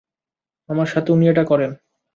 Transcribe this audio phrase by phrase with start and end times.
[0.69, 1.71] আমার সাথে উনি এটা করেন।